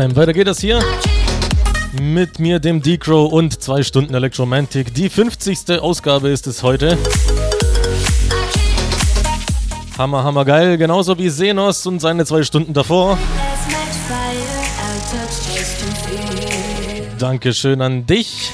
[0.00, 0.16] Haustime.
[0.16, 0.80] Weiter geht das hier
[1.92, 4.94] mit mir, dem D-Crow und zwei Stunden Electromantic.
[4.94, 5.80] Die 50.
[5.80, 6.96] Ausgabe ist es heute.
[9.98, 10.78] Hammer, hammer geil.
[10.78, 13.18] Genauso wie Senos und seine zwei Stunden davor.
[17.18, 18.52] Dankeschön an dich.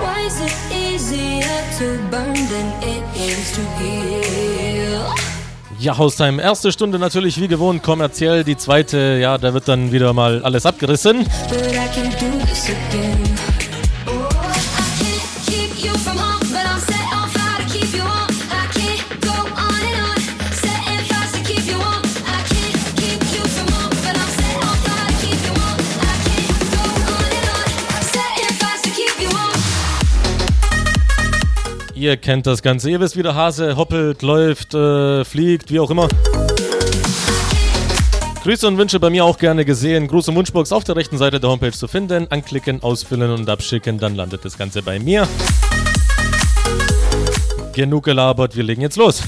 [0.00, 1.42] Why is it easier
[1.78, 4.11] to burn than it is to give?
[5.82, 10.12] Ja, Haustime, erste Stunde natürlich wie gewohnt kommerziell, die zweite, ja, da wird dann wieder
[10.12, 11.26] mal alles abgerissen.
[32.02, 32.90] Ihr kennt das Ganze.
[32.90, 36.08] Ihr wisst, wie der Hase hoppelt, läuft, äh, fliegt, wie auch immer.
[38.42, 40.08] Grüße und Wünsche bei mir auch gerne gesehen.
[40.08, 42.26] Gruß und Wunschbox auf der rechten Seite der Homepage zu finden.
[42.28, 45.28] Anklicken, ausfüllen und abschicken, dann landet das Ganze bei mir.
[47.72, 49.22] Genug gelabert, wir legen jetzt los.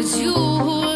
[0.00, 0.32] it's you.
[0.32, 0.89] who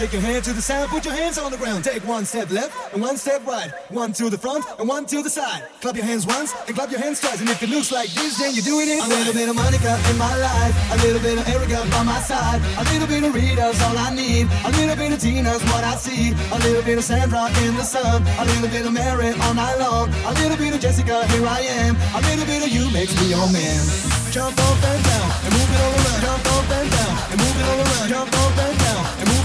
[0.00, 1.84] Shake your hand to the sound, put your hands on the ground.
[1.84, 3.68] Take one step left and one step right.
[3.90, 5.68] One to the front and one to the side.
[5.82, 7.38] Clap your hands once and clap your hands twice.
[7.40, 9.04] And if it looks like this, then you're doing it.
[9.04, 10.72] A little bit of Monica in my life.
[10.96, 12.64] A little bit of Erica by my side.
[12.80, 14.48] A little bit of Rita's all I need.
[14.64, 16.32] A little bit of Tina's what I see.
[16.48, 18.24] A little bit of Sandra in the sun.
[18.40, 20.08] A little bit of Mary all night long.
[20.24, 21.92] A little bit of Jessica, here I am.
[22.16, 23.84] A little bit of you makes me your man.
[24.32, 26.20] Jump up and down and move it all around.
[26.24, 28.08] Jump up and down and move it all around.
[28.08, 29.39] Jump up and down and move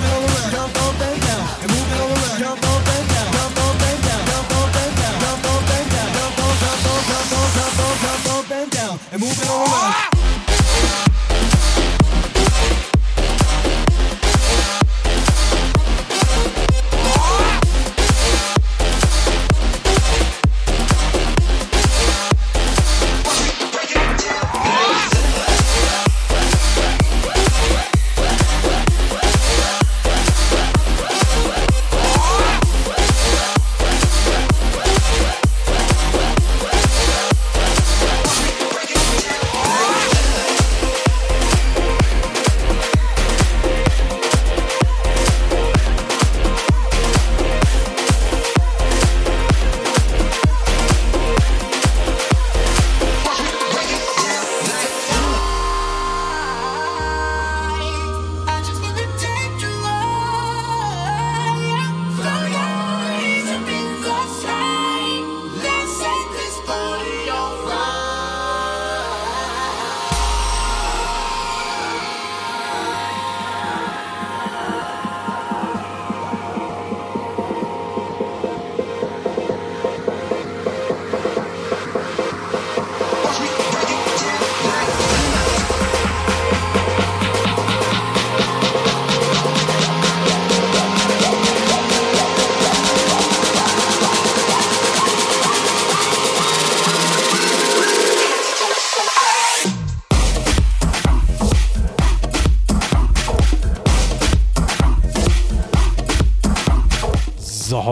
[9.15, 10.04] and move it all around.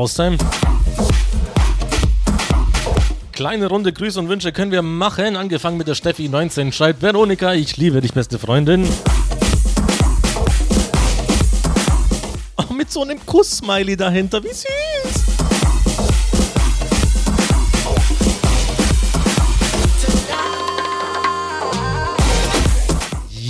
[0.03, 0.37] Haustime.
[3.31, 5.37] Kleine Runde Grüße und Wünsche können wir machen.
[5.37, 8.85] Angefangen mit der Steffi19 schreibt Veronika, ich liebe dich, beste Freundin.
[12.57, 14.92] Oh, mit so einem Kuss-Smiley dahinter, wie süß.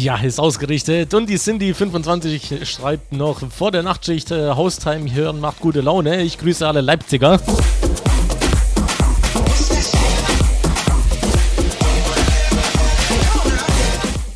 [0.03, 1.13] Ja, ist ausgerichtet.
[1.13, 6.21] Und die Cindy25 schreibt noch, vor der Nachtschicht äh, Haustime hören macht gute Laune.
[6.23, 7.39] Ich grüße alle Leipziger.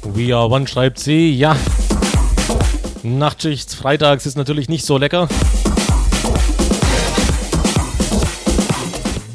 [0.04, 1.58] We are one schreibt sie, ja.
[3.04, 5.28] Nachtschicht freitags ist natürlich nicht so lecker.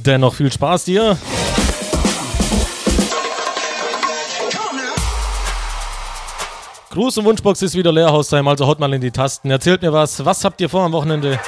[0.07, 1.18] Dennoch viel Spaß dir.
[6.92, 9.50] Gruß und Wunschbox ist wieder leer, Haustime, also haut mal in die Tasten.
[9.50, 10.22] Erzählt mir was.
[10.26, 11.40] Was habt ihr vor am Wochenende?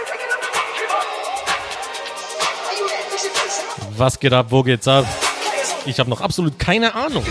[3.94, 4.46] Was geht ab?
[4.48, 5.04] Wo geht's ab?
[5.84, 7.22] Ich habe noch absolut keine Ahnung.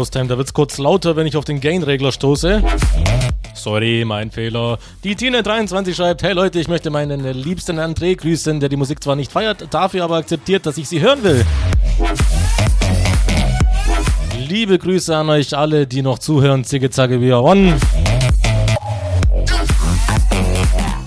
[0.00, 2.62] Ja, Haustime, da wird's kurz lauter, wenn ich auf den Gain-Regler stoße.
[3.52, 4.78] Sorry, mein Fehler.
[5.04, 9.14] Die Tine23 schreibt, hey Leute, ich möchte meinen liebsten André grüßen, der die Musik zwar
[9.14, 11.44] nicht feiert, dafür aber akzeptiert, dass ich sie hören will.
[14.48, 16.64] Liebe Grüße an euch alle, die noch zuhören.
[16.64, 17.78] Zigge Zacke, we are.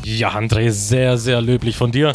[0.04, 2.12] Ja, André, sehr, sehr löblich von dir.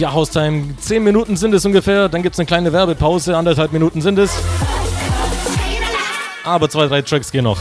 [0.00, 4.00] Ja, Haustime, 10 Minuten sind es ungefähr, dann gibt es eine kleine Werbepause, anderthalb Minuten
[4.00, 4.32] sind es.
[6.42, 7.60] Aber zwei, drei Tracks gehen noch.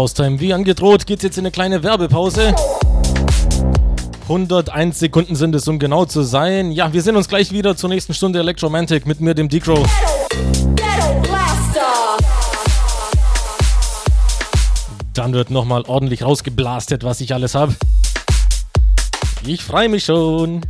[0.00, 0.40] Haustime.
[0.40, 2.54] Wie angedroht geht's jetzt in eine kleine Werbepause.
[4.22, 6.72] 101 Sekunden sind es, um genau zu sein.
[6.72, 9.84] Ja, wir sehen uns gleich wieder zur nächsten Stunde Electromantic mit mir, dem Decro.
[15.12, 17.74] Dann wird nochmal ordentlich rausgeblastet, was ich alles habe.
[19.46, 20.62] Ich freue mich schon.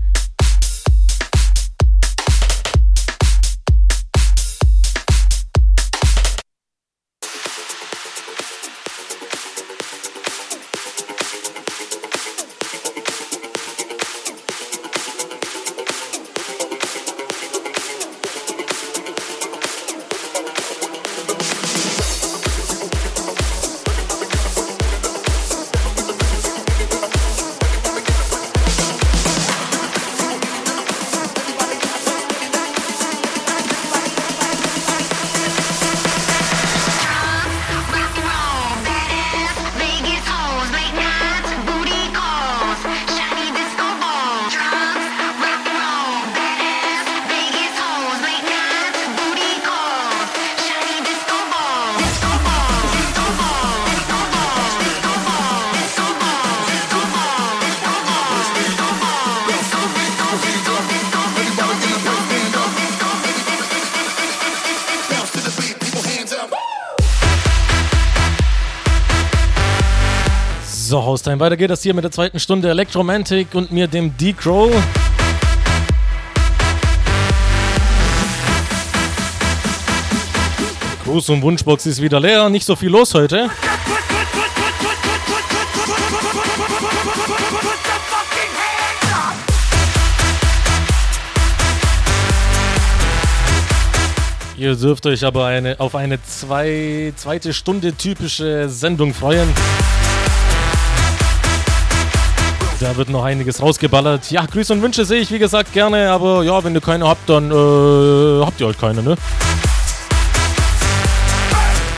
[71.30, 74.70] Haustime, weiter geht das hier mit der zweiten Stunde Electromantic und mir dem D-Crow.
[81.04, 83.48] Gruß und Wunschbox ist wieder leer, nicht so viel los heute.
[94.56, 99.48] Ihr dürft euch aber eine, auf eine zwei, zweite Stunde typische Sendung freuen.
[102.80, 104.30] Da wird noch einiges rausgeballert.
[104.30, 107.28] Ja, Grüße und Wünsche sehe ich wie gesagt gerne, aber ja, wenn ihr keine habt,
[107.28, 109.16] dann äh, habt ihr halt keine, ne?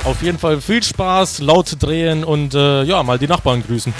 [0.03, 3.95] Auf jeden Fall viel Spaß, laut drehen und äh, ja, mal die Nachbarn grüßen.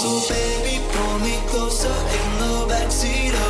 [0.00, 3.49] So baby, pull me closer in the backseat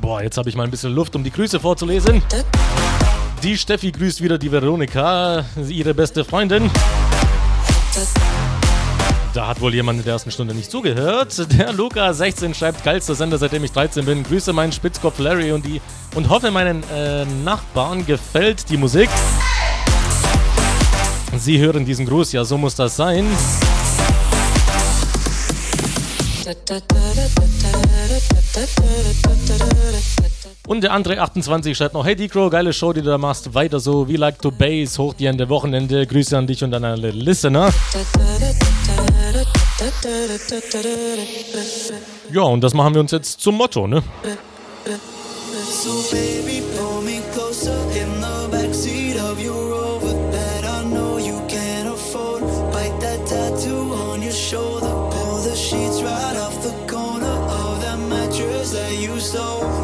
[0.00, 2.22] Boah, jetzt habe ich mal ein bisschen Luft, um die Grüße vorzulesen.
[3.42, 6.70] Die Steffi grüßt wieder die Veronika, ihre beste Freundin.
[9.34, 11.36] Da hat wohl jemand in der ersten Stunde nicht zugehört.
[11.58, 14.22] Der Luca 16 schreibt geilster Sender, seitdem ich 13 bin.
[14.22, 15.82] Grüße meinen Spitzkopf Larry und die
[16.14, 19.10] und hoffe meinen äh, Nachbarn gefällt die Musik.
[21.36, 23.26] Sie hören diesen Gruß, ja, so muss das sein.
[30.66, 33.80] Und der andere 28 schreibt noch, hey Decro, geile Show, die du da machst, weiter
[33.80, 37.10] so, we like to base, hoch die Ende Wochenende, Grüße an dich und an alle
[37.10, 37.70] Listener.
[42.32, 44.02] Ja, und das machen wir uns jetzt zum Motto, ne?
[45.70, 46.57] So baby,
[59.28, 59.77] so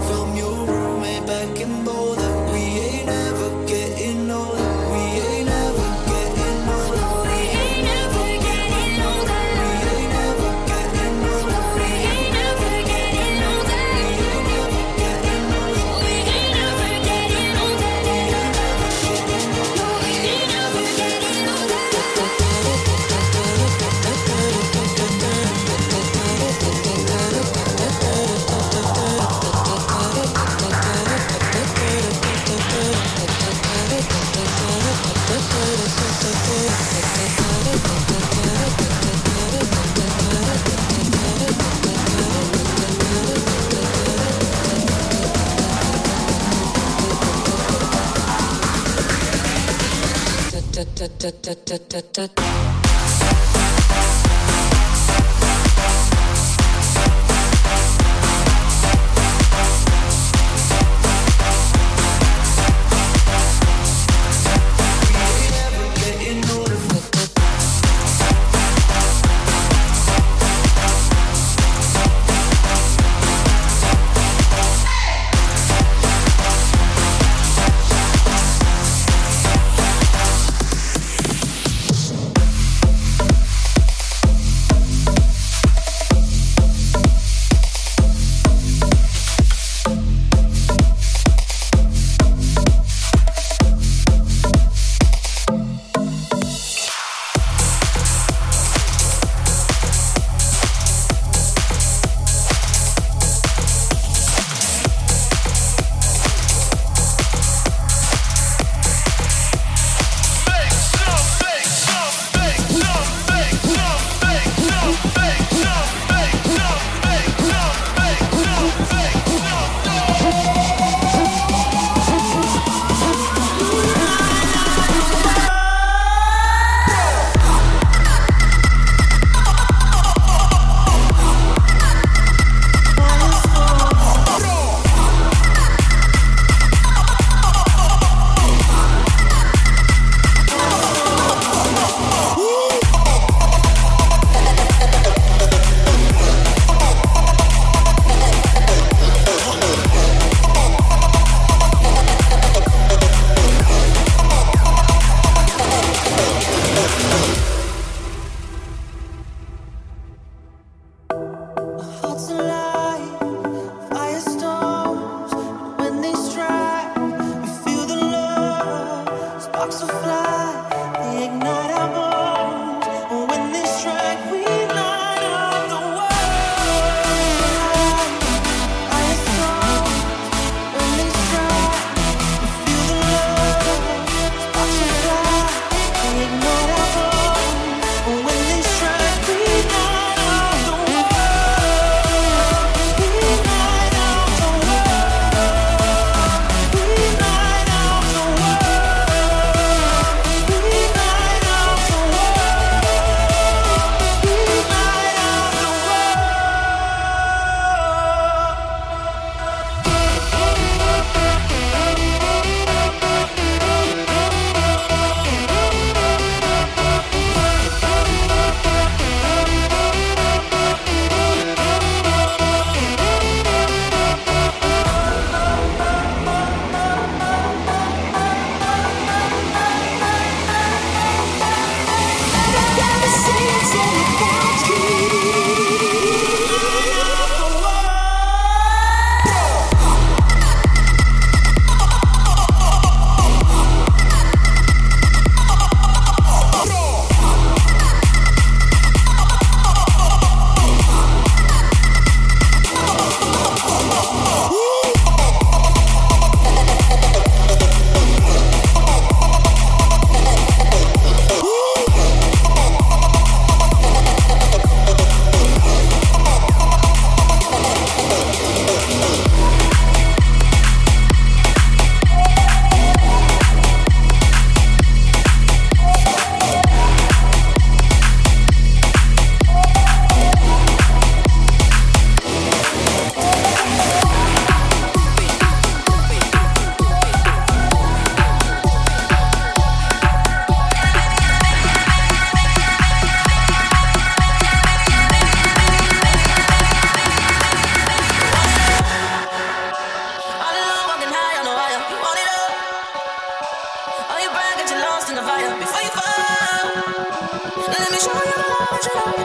[51.08, 52.63] da da da da da da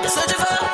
[0.10, 0.69] searching for.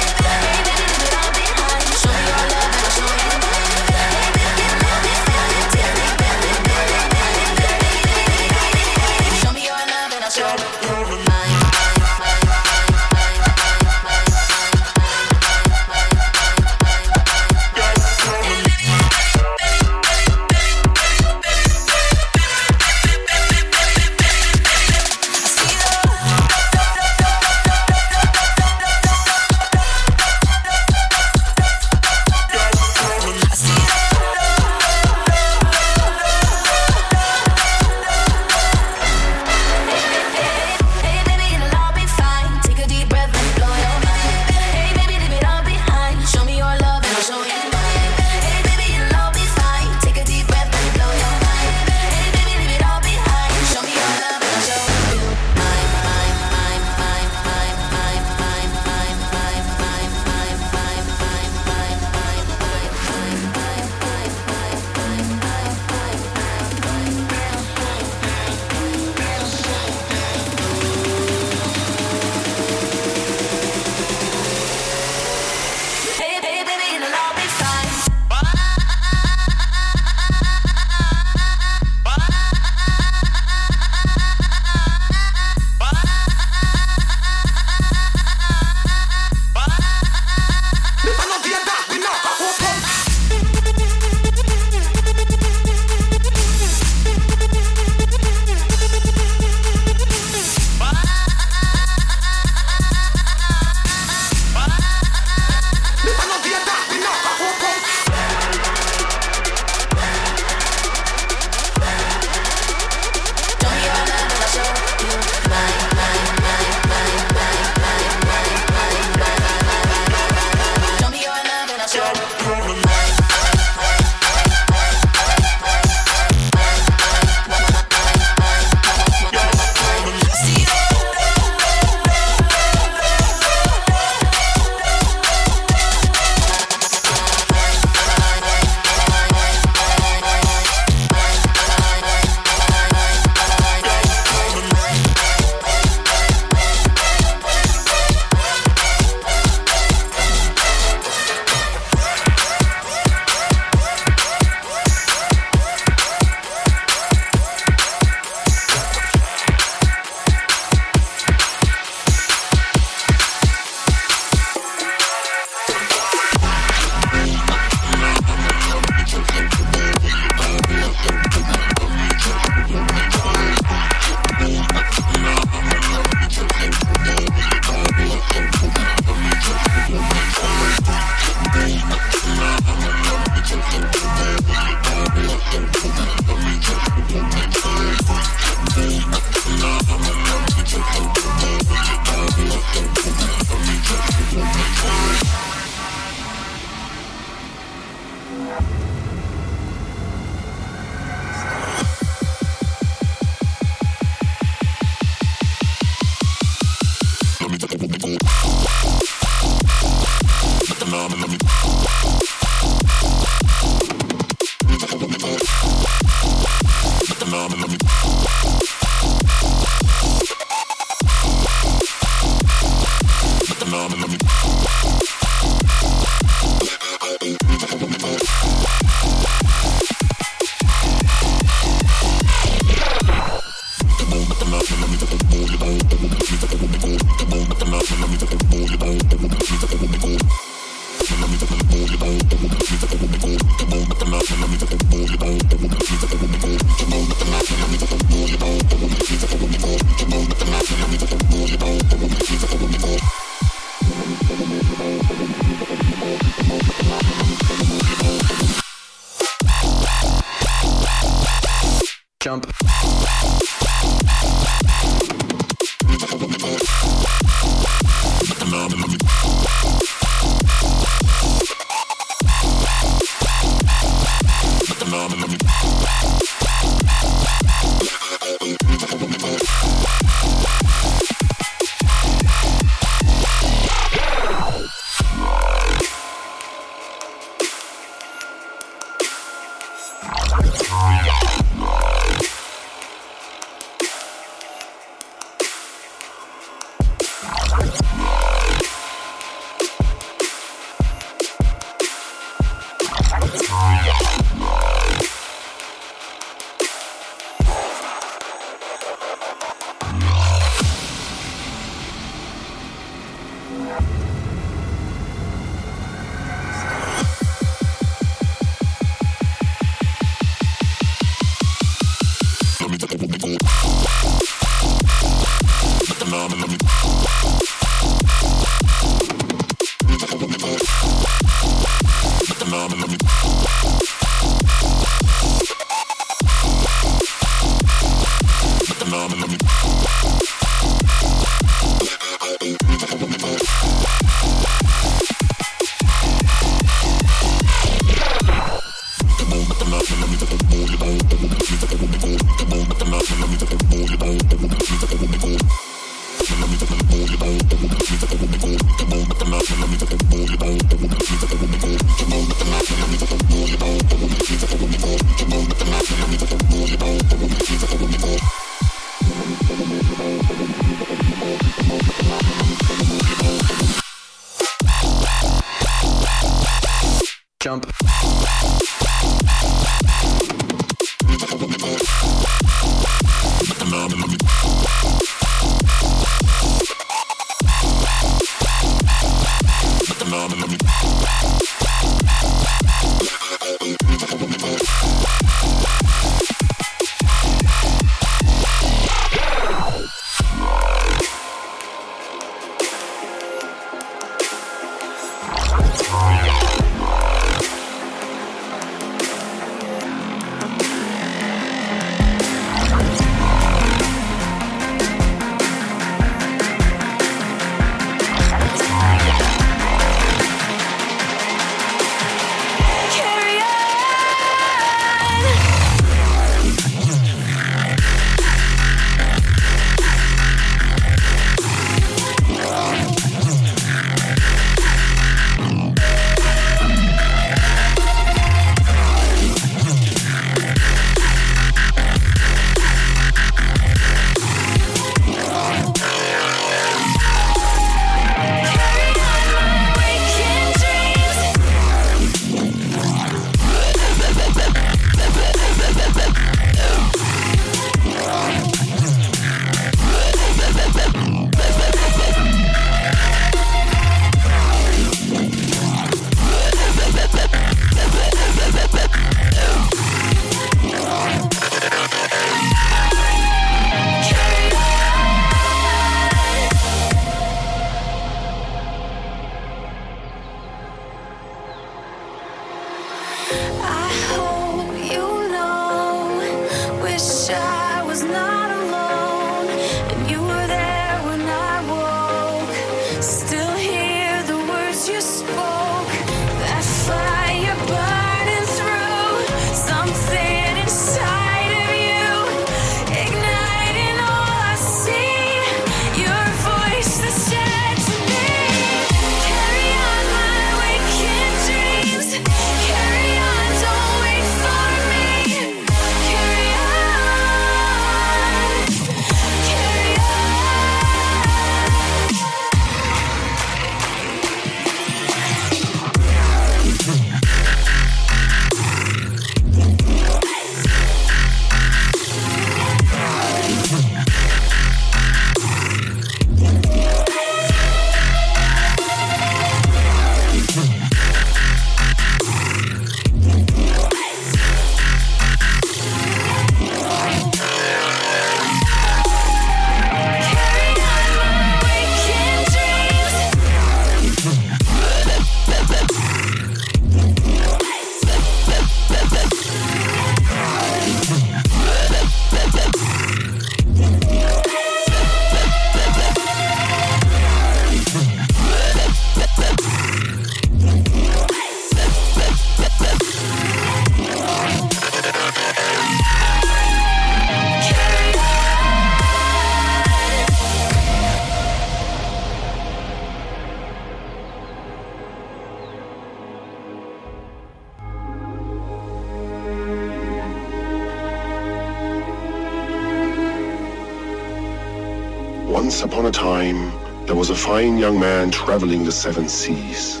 [597.54, 600.00] Fine young man traveling the seven seas.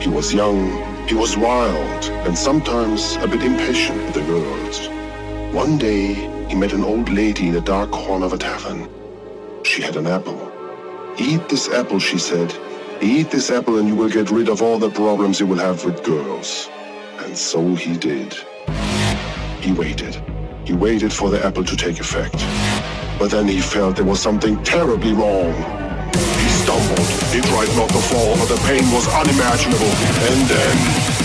[0.00, 0.58] He was young,
[1.06, 4.88] he was wild, and sometimes a bit impatient with the girls.
[5.54, 6.14] One day,
[6.48, 8.88] he met an old lady in a dark corner of a tavern.
[9.62, 10.40] She had an apple.
[11.18, 12.52] Eat this apple, she said,
[13.00, 15.84] Eat this apple and you will get rid of all the problems you will have
[15.84, 16.68] with girls.
[17.20, 18.34] And so he did.
[19.60, 20.20] He waited.
[20.64, 22.38] He waited for the apple to take effect.
[23.20, 25.85] But then he felt there was something terribly wrong.
[27.32, 29.92] He tried not to fall, but the pain was unimaginable.
[30.28, 31.15] And then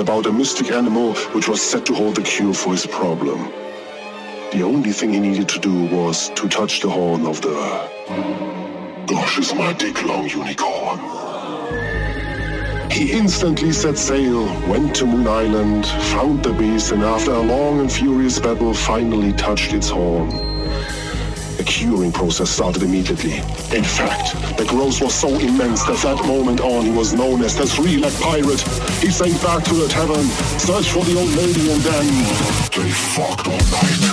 [0.00, 3.52] about a mystic animal which was said to hold the cure for his problem.
[4.52, 7.52] The only thing he needed to do was to touch the horn of the
[9.06, 11.00] Gosh, is my dick long unicorn.
[12.90, 17.80] He instantly set sail, went to Moon Island, found the beast, and after a long
[17.80, 20.51] and furious battle, finally touched its horn.
[21.92, 23.34] The curing process started immediately.
[23.76, 27.54] In fact, the growth was so immense that that moment on he was known as
[27.54, 28.62] the three-legged pirate.
[29.02, 30.24] He sank back to the tavern,
[30.58, 32.06] searched for the old lady, and then
[32.72, 34.11] they fucked all night.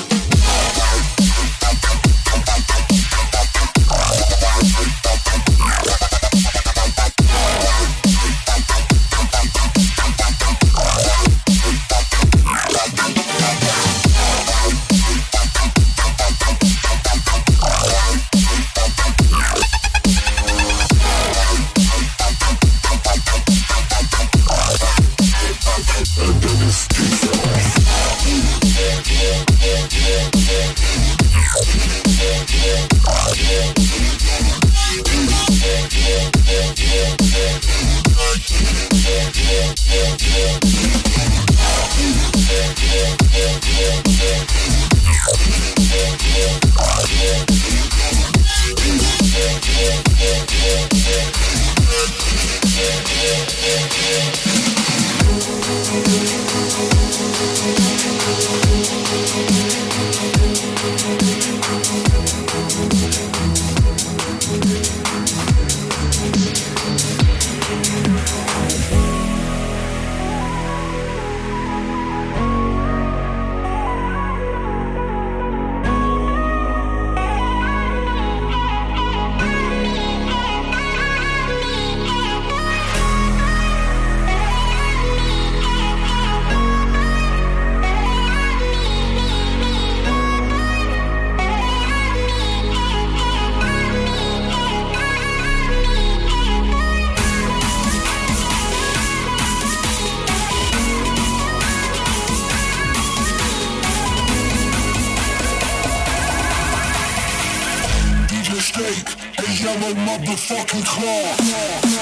[110.40, 111.98] fucking claw.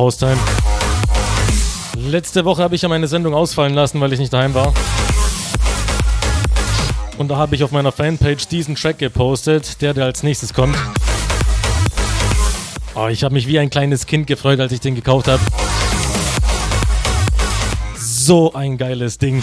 [0.00, 0.38] Boah, Haustime.
[1.94, 4.72] Letzte Woche habe ich ja meine Sendung ausfallen lassen, weil ich nicht daheim war.
[7.18, 10.74] Und da habe ich auf meiner Fanpage diesen Track gepostet, der, der als nächstes kommt.
[12.94, 15.42] Oh, ich habe mich wie ein kleines Kind gefreut, als ich den gekauft habe.
[17.98, 19.42] So ein geiles Ding.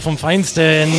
[0.00, 0.92] Vom Feinsten.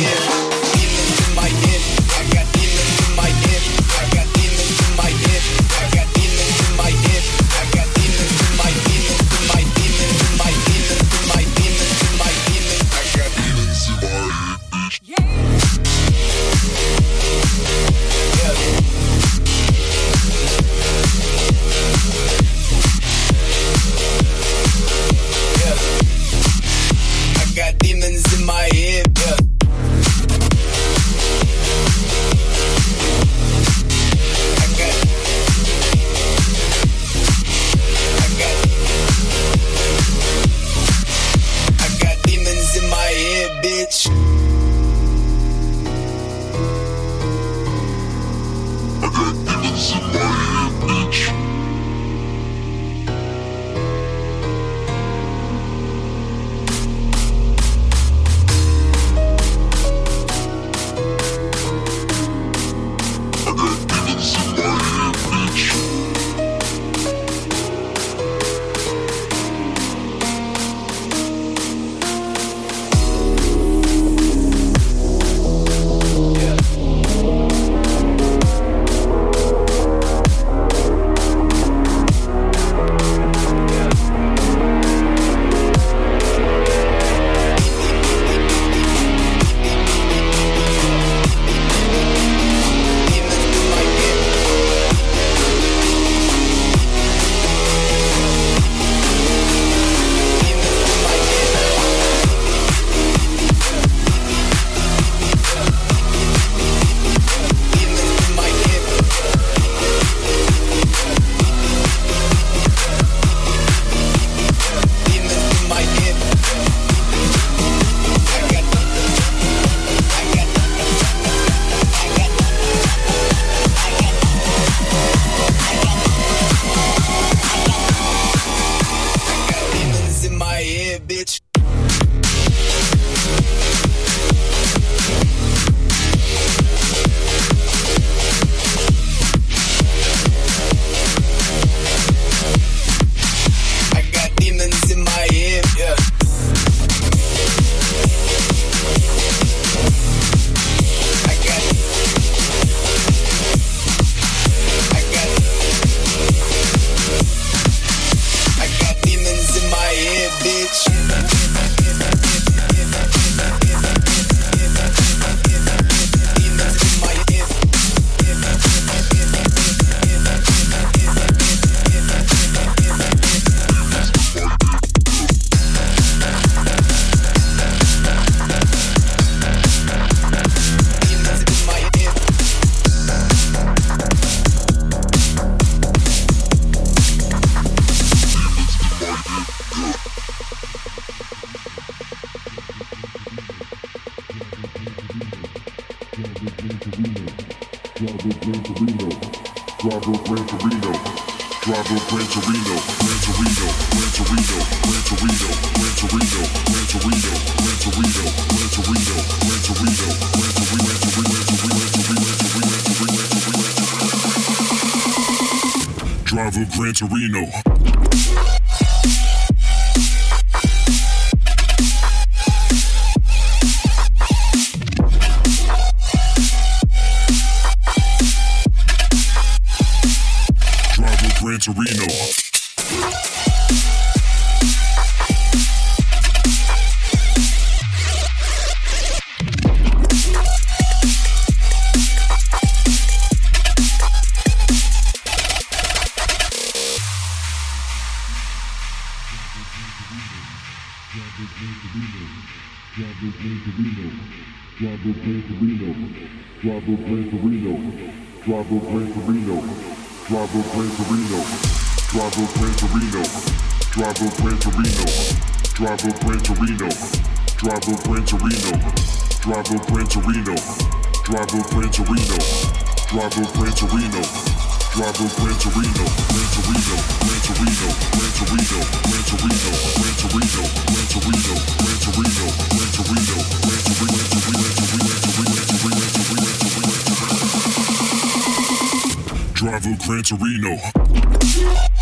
[289.80, 291.99] Bravo Gran Torino.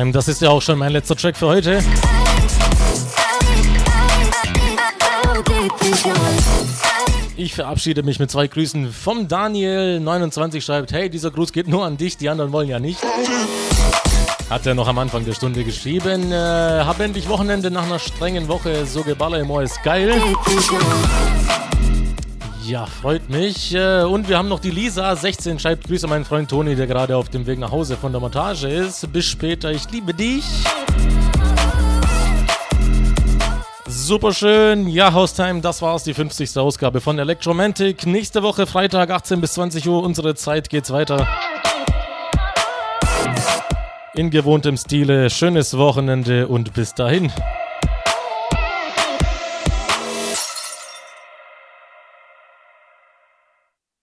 [0.00, 0.12] Time.
[0.12, 1.82] Das ist ja auch schon mein letzter Track für heute.
[7.36, 11.96] Ich verabschiede mich mit zwei Grüßen vom Daniel29 schreibt, hey, dieser Gruß geht nur an
[11.96, 13.00] dich, die anderen wollen ja nicht.
[14.48, 16.32] Hat er noch am Anfang der Stunde geschrieben.
[16.32, 20.20] Äh, hab endlich Wochenende nach einer strengen Woche, so geballer im Ohr ist geil.
[22.70, 23.74] Ja, freut mich.
[23.74, 26.86] Äh, und wir haben noch die Lisa, 16, schreibt Grüße an meinen Freund Toni, der
[26.86, 29.12] gerade auf dem Weg nach Hause von der Montage ist.
[29.12, 30.44] Bis später, ich liebe dich.
[33.88, 34.86] Super schön.
[34.86, 36.56] Ja, Haustime, das war's, die 50.
[36.58, 38.06] Ausgabe von Electromantic.
[38.06, 41.26] Nächste Woche, Freitag, 18 bis 20 Uhr, unsere Zeit geht's weiter.
[44.14, 45.28] In gewohntem Stile.
[45.28, 47.32] Schönes Wochenende und bis dahin.